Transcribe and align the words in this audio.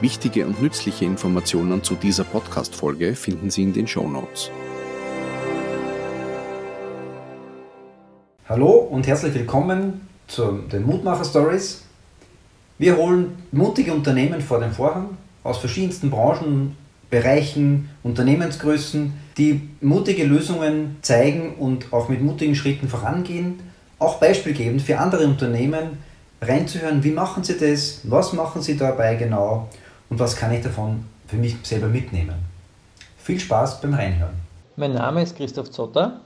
Wichtige 0.00 0.46
und 0.46 0.60
nützliche 0.60 1.04
Informationen 1.04 1.82
zu 1.82 1.94
dieser 1.94 2.24
Podcast-Folge 2.24 3.14
finden 3.14 3.50
Sie 3.50 3.62
in 3.62 3.72
den 3.72 3.86
Show 3.86 4.08
Notes. 4.08 4.50
Hallo 8.48 8.70
und 8.72 9.06
herzlich 9.06 9.34
willkommen 9.34 10.06
zu 10.26 10.58
den 10.70 10.84
Mutmacher 10.84 11.24
Stories. 11.24 11.82
Wir 12.76 12.96
holen 12.96 13.36
mutige 13.52 13.94
Unternehmen 13.94 14.40
vor 14.40 14.58
den 14.58 14.72
Vorhang 14.72 15.16
aus 15.44 15.58
verschiedensten 15.58 16.10
Branchen, 16.10 16.76
Bereichen, 17.08 17.88
Unternehmensgrößen, 18.02 19.12
die 19.38 19.68
mutige 19.80 20.24
Lösungen 20.24 20.96
zeigen 21.02 21.54
und 21.54 21.92
auch 21.92 22.08
mit 22.08 22.20
mutigen 22.20 22.56
Schritten 22.56 22.88
vorangehen, 22.88 23.60
auch 24.00 24.18
beispielgebend 24.18 24.82
für 24.82 24.98
andere 24.98 25.24
Unternehmen 25.24 25.98
reinzuhören, 26.42 27.04
wie 27.04 27.12
machen 27.12 27.44
sie 27.44 27.56
das, 27.56 28.00
was 28.02 28.32
machen 28.32 28.60
sie 28.60 28.76
dabei 28.76 29.14
genau 29.14 29.68
und 30.10 30.18
was 30.18 30.36
kann 30.36 30.52
ich 30.52 30.62
davon 30.62 31.04
für 31.26 31.36
mich 31.36 31.56
selber 31.62 31.88
mitnehmen. 31.88 32.34
Viel 33.18 33.40
Spaß 33.40 33.80
beim 33.80 33.94
Reinhören. 33.94 34.34
Mein 34.76 34.92
Name 34.92 35.22
ist 35.22 35.36
Christoph 35.36 35.70
Zotter. 35.70 36.20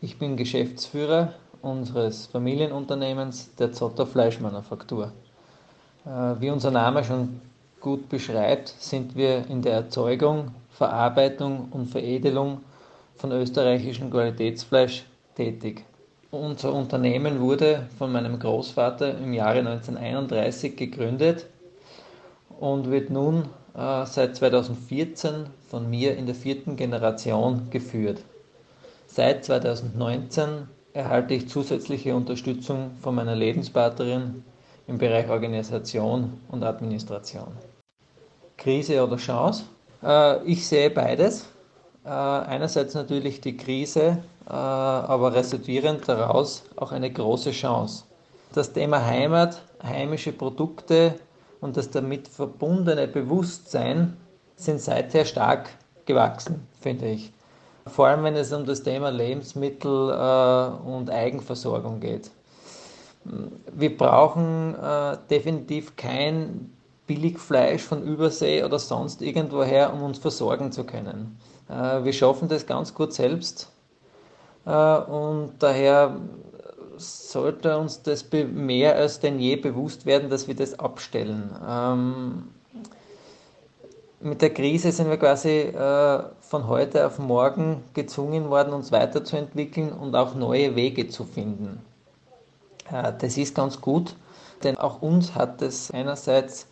Ich 0.00 0.18
bin 0.18 0.36
Geschäftsführer 0.36 1.34
unseres 1.60 2.26
Familienunternehmens 2.26 3.54
der 3.54 3.72
Zotter 3.72 4.06
Fleischmanufaktur. 4.06 5.12
Äh, 6.04 6.40
wie 6.40 6.50
unser 6.50 6.70
Name 6.70 7.04
schon 7.04 7.40
gut 7.80 8.08
beschreibt, 8.08 8.68
sind 8.68 9.14
wir 9.14 9.46
in 9.48 9.62
der 9.62 9.74
Erzeugung, 9.74 10.50
Verarbeitung 10.70 11.68
und 11.70 11.86
Veredelung 11.86 12.60
von 13.16 13.30
österreichischem 13.30 14.10
Qualitätsfleisch 14.10 15.04
tätig. 15.36 15.84
Unser 16.30 16.72
Unternehmen 16.72 17.40
wurde 17.40 17.86
von 17.98 18.10
meinem 18.10 18.38
Großvater 18.38 19.18
im 19.18 19.32
Jahre 19.32 19.58
1931 19.58 20.76
gegründet 20.76 21.46
und 22.62 22.92
wird 22.92 23.10
nun 23.10 23.48
äh, 23.74 24.06
seit 24.06 24.36
2014 24.36 25.46
von 25.68 25.90
mir 25.90 26.16
in 26.16 26.26
der 26.26 26.36
vierten 26.36 26.76
Generation 26.76 27.70
geführt. 27.70 28.22
Seit 29.08 29.44
2019 29.44 30.68
erhalte 30.92 31.34
ich 31.34 31.48
zusätzliche 31.48 32.14
Unterstützung 32.14 32.92
von 33.00 33.16
meiner 33.16 33.34
Lebenspartnerin 33.34 34.44
im 34.86 34.96
Bereich 34.96 35.28
Organisation 35.28 36.40
und 36.52 36.62
Administration. 36.62 37.48
Krise 38.56 39.02
oder 39.02 39.16
Chance? 39.16 39.64
Äh, 40.00 40.44
ich 40.44 40.64
sehe 40.64 40.90
beides. 40.90 41.48
Äh, 42.04 42.10
einerseits 42.10 42.94
natürlich 42.94 43.40
die 43.40 43.56
Krise, 43.56 44.18
äh, 44.46 44.52
aber 44.52 45.34
resultierend 45.34 46.08
daraus 46.08 46.62
auch 46.76 46.92
eine 46.92 47.10
große 47.10 47.50
Chance. 47.50 48.04
Das 48.54 48.72
Thema 48.72 49.04
Heimat, 49.04 49.60
heimische 49.82 50.30
Produkte 50.30 51.16
und 51.62 51.78
das 51.78 51.88
damit 51.88 52.28
verbundene 52.28 53.08
Bewusstsein 53.08 54.18
sind 54.56 54.82
seither 54.82 55.24
stark 55.24 55.70
gewachsen, 56.04 56.66
finde 56.78 57.08
ich. 57.08 57.32
Vor 57.86 58.06
allem 58.06 58.22
wenn 58.24 58.36
es 58.36 58.52
um 58.52 58.66
das 58.66 58.82
Thema 58.82 59.10
Lebensmittel 59.10 59.90
und 59.90 61.10
Eigenversorgung 61.10 61.98
geht. 62.00 62.30
Wir 63.74 63.96
brauchen 63.96 64.76
definitiv 65.30 65.96
kein 65.96 66.70
Billigfleisch 67.06 67.82
von 67.82 68.02
Übersee 68.02 68.62
oder 68.62 68.78
sonst 68.78 69.22
irgendwoher, 69.22 69.92
um 69.92 70.02
uns 70.02 70.18
versorgen 70.18 70.72
zu 70.72 70.84
können. 70.84 71.38
Äh, 71.68 72.04
wir 72.04 72.12
schaffen 72.12 72.48
das 72.48 72.66
ganz 72.66 72.94
gut 72.94 73.12
selbst 73.12 73.70
äh, 74.64 74.70
und 74.70 75.54
daher 75.58 76.16
sollte 77.02 77.76
uns 77.78 78.02
das 78.02 78.24
mehr 78.32 78.96
als 78.96 79.20
denn 79.20 79.38
je 79.38 79.56
bewusst 79.56 80.06
werden, 80.06 80.30
dass 80.30 80.48
wir 80.48 80.54
das 80.54 80.78
abstellen. 80.78 81.50
Ähm, 81.68 82.48
mit 84.20 84.40
der 84.40 84.50
Krise 84.54 84.92
sind 84.92 85.10
wir 85.10 85.16
quasi 85.16 85.50
äh, 85.50 86.22
von 86.40 86.68
heute 86.68 87.06
auf 87.06 87.18
morgen 87.18 87.82
gezwungen 87.92 88.50
worden, 88.50 88.72
uns 88.72 88.92
weiterzuentwickeln 88.92 89.92
und 89.92 90.14
auch 90.14 90.34
neue 90.34 90.76
Wege 90.76 91.08
zu 91.08 91.24
finden. 91.24 91.80
das 92.88 93.36
ist 93.36 93.54
ganz 93.54 93.80
gut, 93.80 94.14
denn 94.62 94.76
auch 94.76 95.02
uns 95.02 95.34
hat 95.34 95.60
es 95.62 95.90
einerseits 95.90 96.66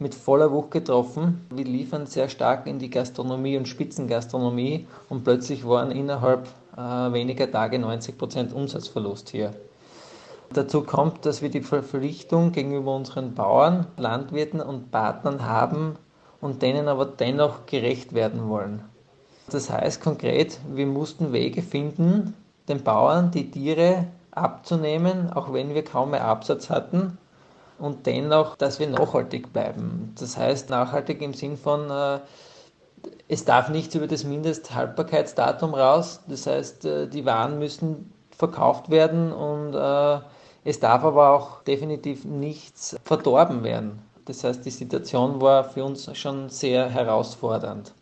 mit 0.00 0.14
voller 0.14 0.50
Wucht 0.50 0.70
getroffen. 0.70 1.46
Wir 1.50 1.66
liefern 1.66 2.06
sehr 2.06 2.30
stark 2.30 2.66
in 2.66 2.78
die 2.78 2.88
Gastronomie 2.88 3.58
und 3.58 3.68
Spitzengastronomie 3.68 4.86
und 5.10 5.24
plötzlich 5.24 5.66
waren 5.68 5.90
innerhalb 5.90 6.48
äh, 6.76 6.80
weniger 6.80 7.50
Tage 7.50 7.76
90% 7.76 8.52
Umsatzverlust 8.52 9.28
hier. 9.28 9.52
Dazu 10.54 10.82
kommt, 10.82 11.26
dass 11.26 11.42
wir 11.42 11.50
die 11.50 11.60
Verpflichtung 11.60 12.50
gegenüber 12.50 12.96
unseren 12.96 13.34
Bauern, 13.34 13.86
Landwirten 13.98 14.60
und 14.60 14.90
Partnern 14.90 15.44
haben 15.44 15.96
und 16.40 16.62
denen 16.62 16.88
aber 16.88 17.04
dennoch 17.04 17.66
gerecht 17.66 18.14
werden 18.14 18.48
wollen. 18.48 18.82
Das 19.50 19.70
heißt 19.70 20.02
konkret, 20.02 20.58
wir 20.72 20.86
mussten 20.86 21.32
Wege 21.32 21.60
finden, 21.60 22.34
den 22.68 22.82
Bauern 22.82 23.30
die 23.32 23.50
Tiere 23.50 24.06
abzunehmen, 24.30 25.30
auch 25.30 25.52
wenn 25.52 25.74
wir 25.74 25.84
kaum 25.84 26.12
mehr 26.12 26.24
Absatz 26.24 26.70
hatten 26.70 27.18
und 27.80 28.06
dennoch, 28.06 28.56
dass 28.56 28.78
wir 28.78 28.88
nachhaltig 28.88 29.52
bleiben. 29.52 30.14
Das 30.18 30.36
heißt, 30.36 30.70
nachhaltig 30.70 31.22
im 31.22 31.34
Sinn 31.34 31.56
von, 31.56 31.90
äh, 31.90 32.20
es 33.28 33.44
darf 33.44 33.68
nichts 33.68 33.94
über 33.94 34.06
das 34.06 34.24
Mindesthaltbarkeitsdatum 34.24 35.74
raus. 35.74 36.20
Das 36.28 36.46
heißt, 36.46 36.84
äh, 36.84 37.08
die 37.08 37.24
Waren 37.24 37.58
müssen 37.58 38.12
verkauft 38.30 38.90
werden 38.90 39.32
und 39.32 39.74
äh, 39.74 40.20
es 40.64 40.80
darf 40.80 41.04
aber 41.04 41.30
auch 41.30 41.62
definitiv 41.62 42.24
nichts 42.24 42.96
verdorben 43.04 43.64
werden. 43.64 44.02
Das 44.26 44.44
heißt, 44.44 44.64
die 44.64 44.70
Situation 44.70 45.40
war 45.40 45.64
für 45.64 45.84
uns 45.84 46.08
schon 46.16 46.50
sehr 46.50 46.88
herausfordernd. 46.88 47.92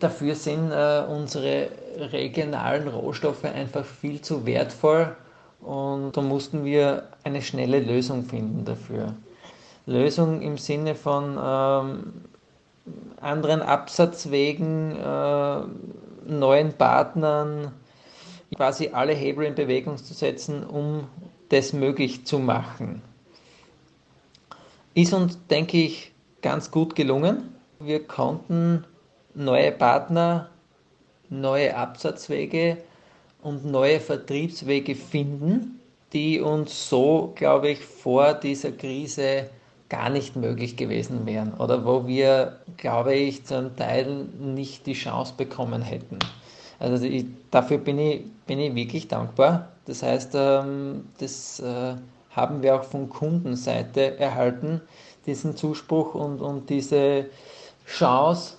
Dafür 0.00 0.34
sind 0.34 0.72
äh, 0.72 1.04
unsere 1.08 1.68
regionalen 1.96 2.88
Rohstoffe 2.88 3.44
einfach 3.44 3.84
viel 3.84 4.20
zu 4.20 4.44
wertvoll 4.46 5.14
und 5.62 6.16
da 6.16 6.20
mussten 6.20 6.64
wir 6.64 7.08
eine 7.24 7.42
schnelle 7.42 7.80
Lösung 7.80 8.24
finden 8.24 8.64
dafür. 8.64 9.14
Lösung 9.86 10.42
im 10.42 10.58
Sinne 10.58 10.94
von 10.94 11.38
ähm, 11.42 12.12
anderen 13.20 13.62
Absatzwegen, 13.62 14.96
äh, 14.96 15.60
neuen 16.26 16.72
Partnern, 16.72 17.72
quasi 18.54 18.90
alle 18.92 19.12
Hebel 19.12 19.46
in 19.46 19.54
Bewegung 19.54 19.96
zu 19.96 20.14
setzen, 20.14 20.64
um 20.64 21.08
das 21.48 21.72
möglich 21.72 22.26
zu 22.26 22.38
machen. 22.38 23.02
Ist 24.94 25.14
uns, 25.14 25.38
denke 25.46 25.78
ich, 25.78 26.12
ganz 26.42 26.70
gut 26.70 26.94
gelungen. 26.94 27.54
Wir 27.80 28.06
konnten 28.06 28.84
neue 29.34 29.72
Partner, 29.72 30.50
neue 31.30 31.76
Absatzwege 31.76 32.78
und 33.42 33.64
neue 33.64 34.00
Vertriebswege 34.00 34.94
finden, 34.94 35.80
die 36.12 36.40
uns 36.40 36.88
so, 36.88 37.32
glaube 37.34 37.70
ich, 37.70 37.80
vor 37.80 38.34
dieser 38.34 38.72
Krise 38.72 39.50
gar 39.88 40.08
nicht 40.08 40.36
möglich 40.36 40.76
gewesen 40.76 41.26
wären 41.26 41.52
oder 41.54 41.84
wo 41.84 42.06
wir, 42.06 42.60
glaube 42.76 43.14
ich, 43.14 43.44
zum 43.44 43.76
Teil 43.76 44.26
nicht 44.40 44.86
die 44.86 44.94
Chance 44.94 45.34
bekommen 45.36 45.82
hätten. 45.82 46.18
Also 46.78 47.04
ich, 47.04 47.26
dafür 47.50 47.78
bin 47.78 47.98
ich, 47.98 48.22
bin 48.46 48.58
ich 48.58 48.74
wirklich 48.74 49.08
dankbar. 49.08 49.68
Das 49.84 50.02
heißt, 50.02 50.32
ähm, 50.34 51.08
das 51.18 51.60
äh, 51.60 51.94
haben 52.30 52.62
wir 52.62 52.76
auch 52.76 52.84
von 52.84 53.08
Kundenseite 53.08 54.18
erhalten, 54.18 54.80
diesen 55.26 55.56
Zuspruch 55.56 56.14
und, 56.14 56.40
und 56.40 56.70
diese 56.70 57.26
Chance, 57.86 58.54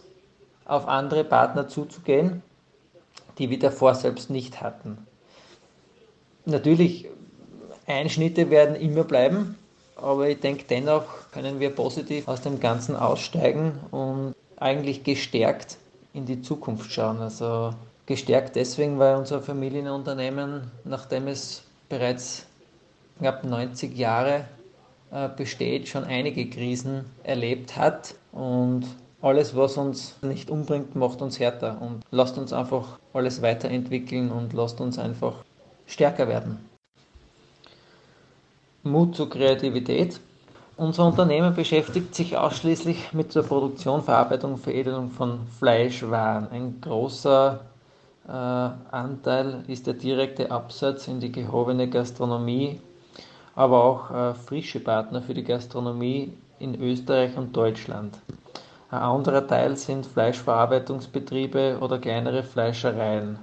auf 0.66 0.88
andere 0.88 1.26
Partner 1.26 1.68
zuzugehen 1.68 2.42
die 3.38 3.50
wir 3.50 3.60
davor 3.60 3.96
selbst 3.96 4.30
nicht 4.30 4.62
hatten. 4.62 4.98
Natürlich, 6.46 7.08
Einschnitte 7.88 8.50
werden 8.50 8.76
immer 8.76 9.04
bleiben, 9.04 9.58
aber 9.96 10.30
ich 10.30 10.40
denke, 10.40 10.66
dennoch 10.70 11.32
können 11.32 11.60
wir 11.60 11.70
positiv 11.70 12.28
aus 12.28 12.42
dem 12.42 12.60
Ganzen 12.60 12.96
aussteigen 12.96 13.74
und 13.92 14.36
eigentlich 14.58 15.04
gestärkt 15.04 15.78
in 16.14 16.26
die 16.26 16.42
Zukunft 16.42 16.92
schauen. 16.92 17.20
Also 17.20 17.74
gestärkt 18.06 18.56
deswegen, 18.56 19.00
weil 19.00 19.16
unser 19.16 19.42
Familienunternehmen, 19.42 20.72
nachdem 20.84 21.28
es 21.28 21.64
bereits 21.90 22.46
knapp 23.20 23.44
90 23.44 23.98
Jahre 23.98 24.46
äh, 25.12 25.30
besteht, 25.30 25.88
schon 25.88 26.04
einige 26.04 26.50
Krisen 26.50 27.06
erlebt 27.24 27.78
hat 27.78 28.16
und 28.32 28.86
alles, 29.24 29.56
was 29.56 29.78
uns 29.78 30.18
nicht 30.22 30.50
umbringt, 30.50 30.96
macht 30.96 31.22
uns 31.22 31.40
härter 31.40 31.82
und 31.82 32.04
lasst 32.12 32.38
uns 32.38 32.52
einfach 32.52 33.00
alles 33.14 33.42
weiterentwickeln 33.42 34.30
und 34.30 34.52
lasst 34.52 34.82
uns 34.82 35.00
einfach 35.00 35.36
stärker 35.88 36.28
werden. 36.28 36.60
Mut 38.84 39.16
zur 39.16 39.30
Kreativität. 39.30 40.20
Unser 40.76 41.06
Unternehmen 41.06 41.56
beschäftigt 41.56 42.14
sich 42.14 42.36
ausschließlich 42.36 43.14
mit 43.14 43.34
der 43.34 43.44
Produktion, 43.44 44.04
Verarbeitung 44.04 44.54
und 44.54 44.60
Veredelung 44.60 45.10
von 45.10 45.48
Fleischwaren. 45.58 46.50
Ein 46.52 46.82
großer 46.82 47.62
äh, 48.28 48.32
Anteil 48.32 49.64
ist 49.68 49.88
der 49.88 49.94
direkte 49.94 50.52
Absatz 50.52 51.08
in 51.08 51.22
die 51.22 51.32
gehobene 51.32 51.90
Gastronomie, 51.90 52.82
aber 53.56 53.84
auch 53.86 54.12
äh, 54.12 54.34
frische 54.34 54.82
Partner 54.82 55.22
für 55.22 55.34
die 55.34 55.46
Gastronomie 55.46 56.34
in 56.60 56.82
Österreich 56.82 57.38
und 57.38 57.56
Deutschland. 57.56 58.18
Ein 58.94 59.02
anderer 59.02 59.48
Teil 59.48 59.76
sind 59.76 60.06
Fleischverarbeitungsbetriebe 60.06 61.80
oder 61.82 61.98
kleinere 61.98 62.44
Fleischereien. 62.44 63.40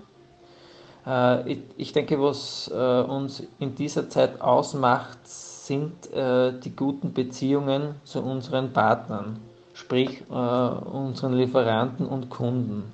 Äh, 1.05 1.57
ich 1.77 1.93
denke, 1.93 2.23
was 2.23 2.71
äh, 2.73 3.01
uns 3.01 3.43
in 3.59 3.75
dieser 3.75 4.09
Zeit 4.09 4.41
ausmacht, 4.41 5.19
sind 5.27 6.13
äh, 6.13 6.53
die 6.53 6.77
guten 6.77 7.13
Beziehungen 7.13 7.97
zu 8.05 8.23
unseren 8.23 8.73
Partnern, 8.73 9.41
sprich 9.75 10.23
unseren 10.31 11.33
Lieferanten 11.33 12.07
und 12.07 12.31
Kunden. 12.31 12.93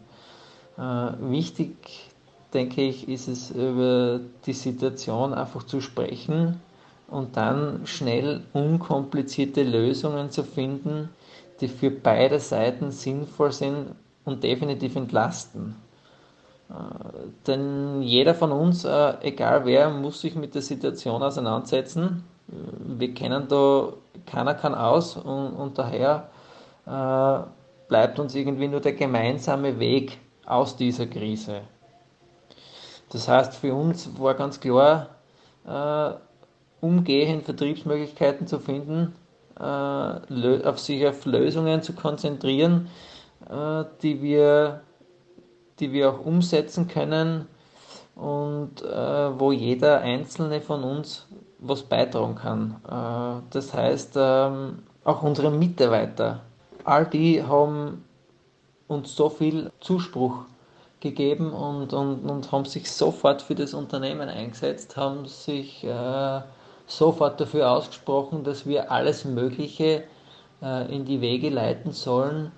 Wichtig, 1.21 2.11
denke 2.55 2.83
ich, 2.83 3.07
ist 3.07 3.29
es 3.29 3.51
über 3.51 4.21
die 4.47 4.53
Situation 4.55 5.35
einfach 5.35 5.65
zu 5.65 5.83
sprechen 5.83 6.61
und 7.09 7.37
dann 7.37 7.87
schnell 7.87 8.43
unkomplizierte 8.53 9.63
Lösungen 9.63 10.31
zu 10.31 10.43
finden, 10.43 11.11
die 11.61 11.69
für 11.69 11.91
beide 11.91 12.39
Seiten 12.41 12.91
sinnvoll 12.91 13.53
sind 13.53 13.95
und 14.25 14.43
definitiv 14.45 14.97
entlasten. 14.97 15.77
Äh, 16.69 16.75
denn 17.47 18.03
jeder 18.03 18.35
von 18.35 18.53
uns, 18.53 18.85
äh, 18.85 19.15
egal 19.23 19.65
wer, 19.65 19.91
muss 19.91 20.21
sich 20.21 20.35
mit 20.35 20.55
der 20.55 20.63
Situation 20.63 21.23
auseinandersetzen. 21.23 22.25
Äh, 22.49 22.53
wir 22.99 23.15
kennen 23.15 23.47
da, 23.49 23.93
keiner 24.27 24.55
kann 24.55 24.75
aus 24.75 25.17
und, 25.17 25.55
und 25.55 25.79
daher 25.79 26.29
bleibt 27.89 28.21
uns 28.21 28.37
irgendwie 28.37 28.69
nur 28.69 28.79
der 28.79 28.93
gemeinsame 28.93 29.81
Weg 29.81 30.19
aus 30.47 30.77
dieser 30.77 31.07
Krise. 31.09 31.63
Das 33.11 33.27
heißt, 33.27 33.55
für 33.55 33.75
uns 33.75 34.09
war 34.21 34.35
ganz 34.35 34.61
klar, 34.61 35.09
umgehend 36.81 37.45
Vertriebsmöglichkeiten 37.45 38.47
zu 38.47 38.61
finden, 38.61 39.17
auf 39.59 40.79
sich 40.79 41.07
auf 41.07 41.25
Lösungen 41.25 41.83
zu 41.83 41.95
konzentrieren, 41.95 42.89
die 44.03 44.23
wir 44.23 44.83
die 45.79 45.93
wir 45.93 46.11
auch 46.11 46.25
umsetzen 46.25 46.89
können 46.89 47.47
und 48.15 48.83
äh, 48.83 49.39
wo 49.39 49.53
jeder 49.53 50.01
einzelne 50.01 50.61
von 50.61 50.83
uns 50.85 51.27
was 51.59 51.83
beitragen 51.83 52.35
kann. 52.35 52.77
Äh, 52.87 53.43
das 53.51 53.75
heißt, 53.75 54.15
ähm, 54.17 54.83
auch 55.05 55.23
unsere 55.23 55.51
Mitarbeiter, 55.51 56.41
all 56.85 57.07
die 57.07 57.43
haben 57.43 58.05
uns 58.89 59.15
so 59.15 59.29
viel 59.29 59.71
Zuspruch 59.81 60.45
gegeben 61.01 61.53
und, 61.53 61.93
und, 61.93 62.29
und 62.29 62.53
haben 62.53 62.65
sich 62.65 62.91
sofort 62.91 63.43
für 63.43 63.55
das 63.55 63.75
Unternehmen 63.75 64.29
eingesetzt, 64.29 64.97
haben 64.97 65.27
sich 65.27 65.85
äh, 65.85 66.41
sofort 66.87 67.41
dafür 67.41 67.71
ausgesprochen, 67.71 68.45
dass 68.45 68.67
wir 68.67 68.91
alles 68.91 69.25
Mögliche 69.25 70.05
äh, 70.63 70.95
in 70.95 71.05
die 71.05 71.21
Wege 71.21 71.51
leiten 71.51 71.93
sollen, 71.93 72.53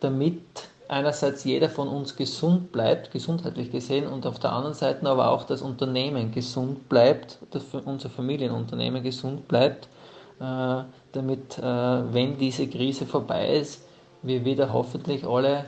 damit 0.00 0.42
einerseits 0.88 1.44
jeder 1.44 1.68
von 1.68 1.88
uns 1.88 2.16
gesund 2.16 2.70
bleibt, 2.70 3.10
gesundheitlich 3.12 3.70
gesehen, 3.70 4.06
und 4.06 4.26
auf 4.26 4.38
der 4.38 4.52
anderen 4.52 4.74
Seite 4.74 5.08
aber 5.08 5.30
auch 5.30 5.44
das 5.44 5.62
Unternehmen 5.62 6.32
gesund 6.32 6.88
bleibt, 6.88 7.38
das 7.50 7.64
unser 7.84 8.10
Familienunternehmen 8.10 9.02
gesund 9.02 9.48
bleibt, 9.48 9.88
äh, 10.38 10.82
damit, 11.12 11.58
äh, 11.58 11.62
wenn 11.62 12.36
diese 12.38 12.66
Krise 12.68 13.06
vorbei 13.06 13.56
ist, 13.56 13.86
wir 14.22 14.44
wieder 14.44 14.72
hoffentlich 14.72 15.26
alle 15.26 15.64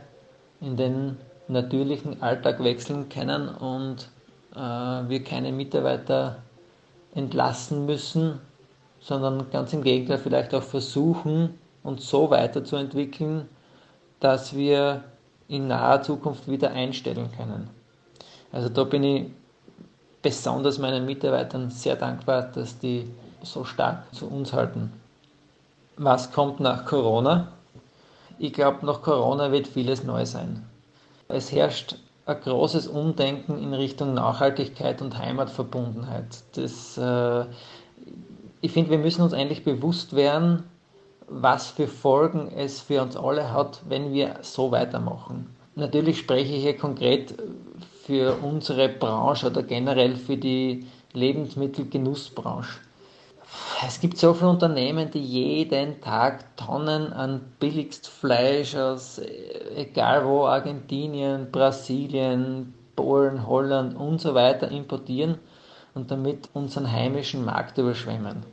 in 0.60 0.76
den 0.76 1.16
natürlichen 1.48 2.22
Alltag 2.22 2.62
wechseln 2.62 3.08
können 3.08 3.48
und 3.48 4.08
äh, 4.54 4.58
wir 4.58 5.24
keine 5.24 5.52
Mitarbeiter 5.52 6.36
entlassen 7.14 7.86
müssen, 7.86 8.40
sondern 9.00 9.50
ganz 9.50 9.72
im 9.72 9.82
Gegenteil 9.82 10.18
vielleicht 10.18 10.54
auch 10.54 10.62
versuchen, 10.62 11.58
uns 11.82 12.08
so 12.08 12.30
weiterzuentwickeln, 12.30 13.48
dass 14.20 14.54
wir 14.56 15.04
in 15.48 15.68
naher 15.68 16.02
Zukunft 16.02 16.48
wieder 16.48 16.70
einstellen 16.70 17.30
können. 17.36 17.68
Also 18.50 18.68
da 18.68 18.84
bin 18.84 19.04
ich 19.04 19.26
besonders 20.22 20.78
meinen 20.78 21.04
Mitarbeitern 21.04 21.70
sehr 21.70 21.96
dankbar, 21.96 22.42
dass 22.42 22.78
die 22.78 23.06
so 23.42 23.64
stark 23.64 24.04
zu 24.14 24.26
uns 24.26 24.52
halten. 24.52 24.90
Was 25.96 26.32
kommt 26.32 26.60
nach 26.60 26.86
Corona? 26.86 27.48
Ich 28.38 28.52
glaube, 28.52 28.86
nach 28.86 29.02
Corona 29.02 29.52
wird 29.52 29.68
vieles 29.68 30.02
neu 30.02 30.24
sein. 30.24 30.64
Es 31.28 31.52
herrscht 31.52 31.96
ein 32.26 32.40
großes 32.40 32.88
Umdenken 32.88 33.58
in 33.58 33.74
Richtung 33.74 34.14
Nachhaltigkeit 34.14 35.02
und 35.02 35.18
Heimatverbundenheit. 35.18 36.42
Das, 36.54 36.96
äh, 36.96 37.44
ich 38.60 38.72
finde, 38.72 38.92
wir 38.92 38.98
müssen 38.98 39.22
uns 39.22 39.34
eigentlich 39.34 39.64
bewusst 39.64 40.16
werden, 40.16 40.64
was 41.28 41.68
für 41.68 41.86
Folgen 41.86 42.50
es 42.54 42.80
für 42.80 43.02
uns 43.02 43.16
alle 43.16 43.52
hat, 43.52 43.82
wenn 43.88 44.12
wir 44.12 44.36
so 44.42 44.70
weitermachen. 44.70 45.54
Natürlich 45.74 46.18
spreche 46.18 46.54
ich 46.54 46.62
hier 46.62 46.76
konkret 46.76 47.34
für 48.04 48.36
unsere 48.42 48.88
Branche 48.88 49.48
oder 49.48 49.62
generell 49.62 50.16
für 50.16 50.36
die 50.36 50.86
Lebensmittelgenussbranche. 51.12 52.78
Es 53.86 54.00
gibt 54.00 54.18
so 54.18 54.34
viele 54.34 54.50
Unternehmen, 54.50 55.10
die 55.10 55.22
jeden 55.22 56.00
Tag 56.00 56.56
Tonnen 56.56 57.12
an 57.12 57.40
billigst 57.60 58.08
Fleisch 58.08 58.74
aus 58.74 59.20
egal 59.76 60.24
wo, 60.26 60.46
Argentinien, 60.46 61.50
Brasilien, 61.50 62.74
Polen, 62.96 63.46
Holland 63.46 63.96
und 63.96 64.20
so 64.20 64.34
weiter 64.34 64.70
importieren 64.70 65.38
und 65.94 66.10
damit 66.10 66.48
unseren 66.52 66.90
heimischen 66.90 67.44
Markt 67.44 67.78
überschwemmen. 67.78 68.44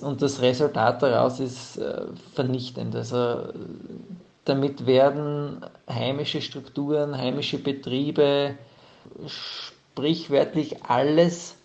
Und 0.00 0.22
das 0.22 0.40
Resultat 0.40 1.02
daraus 1.02 1.40
ist 1.40 1.76
äh, 1.78 2.06
vernichtend. 2.34 2.94
Also 2.94 3.48
damit 4.44 4.86
werden 4.86 5.60
heimische 5.88 6.40
Strukturen, 6.40 7.16
heimische 7.16 7.58
Betriebe, 7.58 8.54
sprichwörtlich 9.26 10.84
alles, 10.84 11.56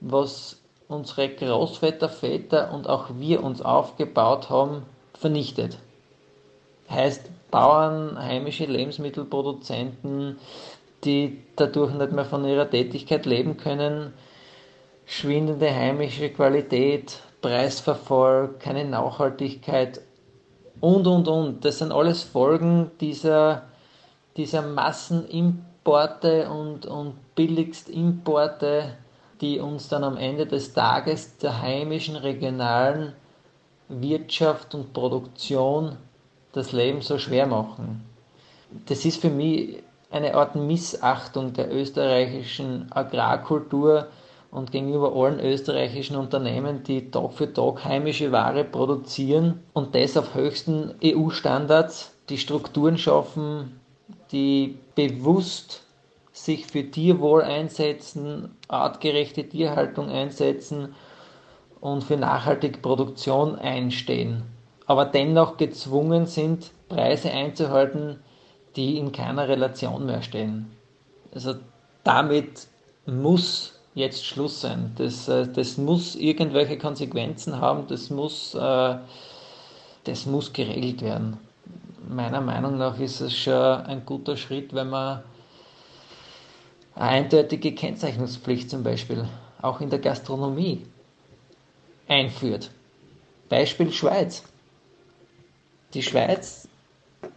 was 0.00 0.60
unsere 0.88 1.28
Großväter, 1.28 2.08
Väter 2.08 2.72
und 2.72 2.88
auch 2.88 3.10
wir 3.18 3.44
uns 3.44 3.62
aufgebaut 3.62 4.50
haben, 4.50 4.82
vernichtet. 5.14 5.78
Heißt, 6.90 7.30
Bauern, 7.50 8.18
heimische 8.18 8.64
Lebensmittelproduzenten, 8.64 10.38
die 11.04 11.42
dadurch 11.56 11.94
nicht 11.94 12.12
mehr 12.12 12.24
von 12.24 12.44
ihrer 12.44 12.68
Tätigkeit 12.68 13.26
leben 13.26 13.56
können, 13.56 14.12
schwindende 15.06 15.74
heimische 15.74 16.30
Qualität, 16.30 17.20
Preisverfall, 17.40 18.50
keine 18.58 18.84
Nachhaltigkeit 18.84 20.00
und, 20.80 21.06
und, 21.06 21.28
und. 21.28 21.64
Das 21.64 21.78
sind 21.78 21.92
alles 21.92 22.22
Folgen 22.22 22.90
dieser, 23.00 23.62
dieser 24.36 24.62
Massenimporte 24.62 26.50
und, 26.50 26.84
und 26.86 27.14
Billigst-Importe, 27.34 28.96
die 29.40 29.60
uns 29.60 29.88
dann 29.88 30.04
am 30.04 30.16
Ende 30.16 30.46
des 30.46 30.72
Tages 30.72 31.36
der 31.38 31.60
heimischen, 31.62 32.16
regionalen 32.16 33.12
Wirtschaft 33.88 34.74
und 34.74 34.92
Produktion 34.92 35.96
das 36.52 36.72
Leben 36.72 37.02
so 37.02 37.18
schwer 37.18 37.46
machen. 37.46 38.04
Das 38.86 39.04
ist 39.04 39.20
für 39.20 39.30
mich 39.30 39.82
eine 40.10 40.34
Art 40.34 40.54
Missachtung 40.56 41.52
der 41.52 41.72
österreichischen 41.72 42.90
Agrarkultur, 42.90 44.08
und 44.50 44.72
gegenüber 44.72 45.14
allen 45.14 45.40
österreichischen 45.40 46.16
Unternehmen, 46.16 46.82
die 46.82 47.10
Tag 47.10 47.32
für 47.32 47.52
Tag 47.52 47.84
heimische 47.84 48.32
Ware 48.32 48.64
produzieren 48.64 49.60
und 49.74 49.94
das 49.94 50.16
auf 50.16 50.34
höchsten 50.34 50.94
EU-Standards, 51.04 52.14
die 52.28 52.38
Strukturen 52.38 52.96
schaffen, 52.98 53.80
die 54.32 54.78
bewusst 54.94 55.82
sich 56.44 56.66
für 56.66 56.90
Tierwohl 56.90 57.42
einsetzen, 57.42 58.56
artgerechte 58.68 59.48
Tierhaltung 59.48 60.08
einsetzen 60.08 60.94
und 61.80 62.04
für 62.04 62.16
nachhaltige 62.16 62.78
Produktion 62.78 63.56
einstehen, 63.56 64.42
aber 64.86 65.04
dennoch 65.04 65.56
gezwungen 65.56 66.26
sind, 66.26 66.70
Preise 66.88 67.30
einzuhalten, 67.30 68.20
die 68.76 68.98
in 68.98 69.12
keiner 69.12 69.48
Relation 69.48 70.06
mehr 70.06 70.22
stehen. 70.22 70.70
Also 71.34 71.54
damit 72.04 72.68
muss 73.06 73.78
jetzt 73.94 74.24
Schluss 74.24 74.60
sein. 74.60 74.92
Das, 74.96 75.28
äh, 75.28 75.46
das 75.46 75.76
muss 75.76 76.14
irgendwelche 76.14 76.78
Konsequenzen 76.78 77.60
haben, 77.60 77.86
das 77.88 78.10
muss, 78.10 78.54
äh, 78.54 78.96
das 80.04 80.26
muss 80.26 80.52
geregelt 80.52 81.02
werden. 81.02 81.38
meiner 82.08 82.40
Meinung 82.40 82.78
nach 82.78 82.98
ist 82.98 83.20
es 83.20 83.36
schon 83.36 83.52
ein 83.54 84.06
guter 84.06 84.36
Schritt, 84.36 84.72
wenn 84.74 84.88
man 84.88 85.22
eine 86.98 87.08
eindeutige 87.10 87.74
Kennzeichnungspflicht 87.74 88.68
zum 88.70 88.82
Beispiel 88.82 89.24
auch 89.62 89.80
in 89.80 89.88
der 89.88 90.00
Gastronomie 90.00 90.84
einführt. 92.08 92.70
Beispiel 93.48 93.92
Schweiz. 93.92 94.42
Die 95.94 96.02
Schweiz, 96.02 96.68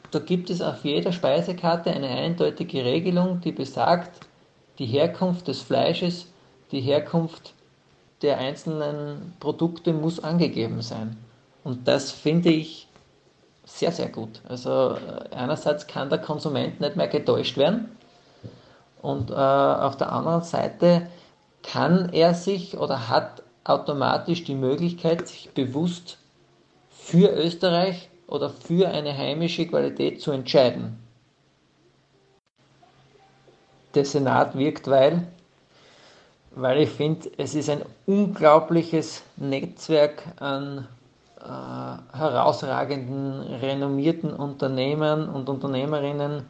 da 0.09 0.19
gibt 0.19 0.49
es 0.49 0.61
auf 0.61 0.83
jeder 0.83 1.11
Speisekarte 1.11 1.91
eine 1.91 2.09
eindeutige 2.09 2.83
Regelung, 2.83 3.39
die 3.41 3.51
besagt, 3.51 4.25
die 4.79 4.87
Herkunft 4.87 5.47
des 5.47 5.61
Fleisches, 5.61 6.27
die 6.71 6.81
Herkunft 6.81 7.53
der 8.23 8.39
einzelnen 8.39 9.33
Produkte 9.39 9.93
muss 9.93 10.19
angegeben 10.19 10.81
sein. 10.81 11.17
Und 11.63 11.87
das 11.87 12.11
finde 12.11 12.49
ich 12.49 12.87
sehr, 13.63 13.91
sehr 13.91 14.09
gut. 14.09 14.41
Also 14.47 14.95
äh, 14.95 15.35
einerseits 15.35 15.85
kann 15.85 16.09
der 16.09 16.19
Konsument 16.19 16.81
nicht 16.81 16.95
mehr 16.95 17.07
getäuscht 17.07 17.57
werden 17.57 17.89
und 19.01 19.31
äh, 19.31 19.33
auf 19.33 19.97
der 19.97 20.11
anderen 20.11 20.43
Seite 20.43 21.07
kann 21.63 22.09
er 22.09 22.33
sich 22.33 22.77
oder 22.77 23.09
hat 23.09 23.43
automatisch 23.63 24.43
die 24.43 24.55
Möglichkeit, 24.55 25.27
sich 25.27 25.51
bewusst 25.53 26.17
für 26.89 27.29
Österreich 27.29 28.09
oder 28.27 28.49
für 28.49 28.89
eine 28.89 29.15
heimische 29.15 29.67
Qualität 29.67 30.21
zu 30.21 30.31
entscheiden. 30.31 30.97
Der 33.93 34.05
Senat 34.05 34.57
wirkt, 34.57 34.87
weil, 34.87 35.27
weil 36.51 36.81
ich 36.81 36.89
finde, 36.89 37.29
es 37.37 37.55
ist 37.55 37.69
ein 37.69 37.83
unglaubliches 38.05 39.23
Netzwerk 39.35 40.23
an 40.37 40.87
äh, 41.39 42.17
herausragenden, 42.17 43.41
renommierten 43.41 44.31
Unternehmen 44.31 45.27
und 45.27 45.49
Unternehmerinnen. 45.49 46.45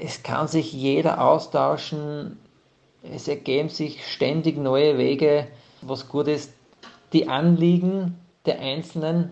Es 0.00 0.22
kann 0.22 0.48
sich 0.48 0.72
jeder 0.72 1.20
austauschen, 1.24 2.38
es 3.02 3.28
ergeben 3.28 3.68
sich 3.68 4.06
ständig 4.06 4.58
neue 4.58 4.98
Wege, 4.98 5.46
was 5.82 6.08
gut 6.08 6.28
ist. 6.28 6.52
Die 7.12 7.28
Anliegen 7.28 8.18
der 8.46 8.60
Einzelnen, 8.60 9.30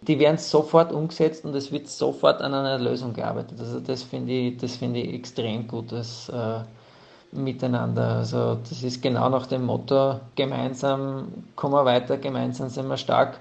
die 0.00 0.18
werden 0.18 0.38
sofort 0.38 0.92
umgesetzt 0.92 1.44
und 1.44 1.54
es 1.54 1.70
wird 1.72 1.88
sofort 1.88 2.40
an 2.40 2.54
einer 2.54 2.78
Lösung 2.78 3.12
gearbeitet. 3.12 3.60
Also 3.60 3.80
das 3.80 4.02
finde 4.02 4.32
ich, 4.32 4.56
das 4.56 4.76
finde 4.76 5.00
ich 5.00 5.14
extrem 5.14 5.68
gut, 5.68 5.92
das 5.92 6.28
äh, 6.28 6.60
Miteinander. 7.32 8.16
Also 8.16 8.58
das 8.68 8.82
ist 8.82 9.02
genau 9.02 9.28
nach 9.28 9.46
dem 9.46 9.64
Motto, 9.64 10.20
gemeinsam 10.34 11.28
kommen 11.54 11.74
wir 11.74 11.84
weiter, 11.84 12.16
gemeinsam 12.16 12.68
sind 12.68 12.88
wir 12.88 12.96
stark. 12.96 13.38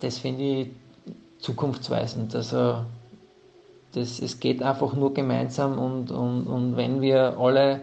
Das 0.00 0.18
finde 0.18 0.42
ich 0.42 0.68
zukunftsweisend. 1.38 2.34
Also 2.34 2.84
das, 3.94 4.18
es 4.20 4.40
geht 4.40 4.62
einfach 4.62 4.94
nur 4.94 5.14
gemeinsam 5.14 5.78
und, 5.78 6.10
und, 6.10 6.46
und 6.46 6.76
wenn 6.76 7.00
wir 7.00 7.38
alle 7.38 7.82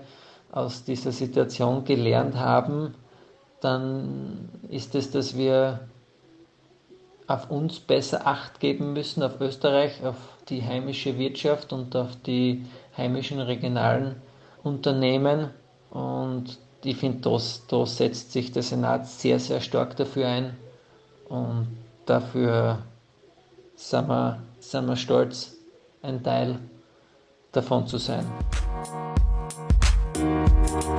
aus 0.51 0.83
dieser 0.83 1.11
Situation 1.11 1.85
gelernt 1.85 2.35
haben, 2.35 2.95
dann 3.61 4.49
ist 4.69 4.95
es, 4.95 5.11
dass 5.11 5.37
wir 5.37 5.81
auf 7.27 7.49
uns 7.49 7.79
besser 7.79 8.27
Acht 8.27 8.59
geben 8.59 8.93
müssen, 8.93 9.23
auf 9.23 9.39
Österreich, 9.39 10.03
auf 10.03 10.17
die 10.49 10.63
heimische 10.63 11.17
Wirtschaft 11.17 11.71
und 11.71 11.95
auf 11.95 12.15
die 12.25 12.65
heimischen 12.97 13.39
regionalen 13.39 14.15
Unternehmen. 14.63 15.51
Und 15.91 16.57
ich 16.83 16.97
finde, 16.97 17.39
da 17.69 17.85
setzt 17.85 18.33
sich 18.33 18.51
der 18.51 18.63
Senat 18.63 19.07
sehr, 19.07 19.39
sehr 19.39 19.61
stark 19.61 19.95
dafür 19.95 20.27
ein. 20.27 20.57
Und 21.29 21.77
dafür 22.05 22.79
sind 23.75 24.09
wir, 24.09 24.41
sind 24.59 24.87
wir 24.87 24.97
stolz, 24.97 25.60
ein 26.01 26.23
Teil 26.23 26.59
davon 27.51 27.87
zu 27.87 27.97
sein. 27.97 28.25
Musik 30.17 30.91